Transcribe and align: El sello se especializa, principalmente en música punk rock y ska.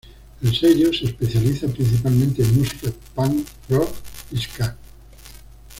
El 0.41 0.55
sello 0.55 0.91
se 0.91 1.05
especializa, 1.05 1.67
principalmente 1.67 2.41
en 2.41 2.55
música 2.55 2.89
punk 3.13 3.45
rock 3.69 3.91
y 4.31 4.37
ska. 4.39 4.75